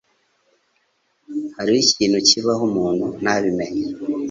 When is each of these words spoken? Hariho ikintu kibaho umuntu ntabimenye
Hariho 1.55 1.79
ikintu 1.87 2.17
kibaho 2.29 2.61
umuntu 2.69 3.05
ntabimenye 3.21 3.85